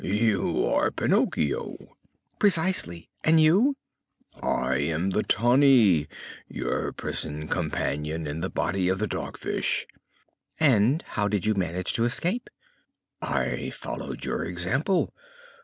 You 0.03 0.65
are 0.65 0.89
Pinocchio!" 0.89 1.77
"Precisely; 2.39 3.11
and 3.23 3.39
you?" 3.39 3.75
"I 4.41 4.77
am 4.77 5.11
the 5.11 5.21
Tunny, 5.21 6.07
your 6.47 6.91
prison 6.91 7.47
companion 7.47 8.25
in 8.25 8.41
the 8.41 8.49
body 8.49 8.89
of 8.89 8.97
the 8.97 9.05
Dog 9.05 9.37
Fish." 9.37 9.85
"And 10.59 11.03
how 11.03 11.27
did 11.27 11.45
you 11.45 11.53
manage 11.53 11.93
to 11.93 12.05
escape?" 12.05 12.49
"I 13.21 13.69
followed 13.69 14.25
your 14.25 14.43
example. 14.43 15.13